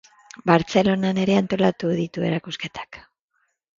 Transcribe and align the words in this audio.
Bartzelonan 0.51 1.21
ere 1.25 1.37
antolatu 1.41 1.93
ditu 1.99 2.27
erakusketak. 2.31 2.99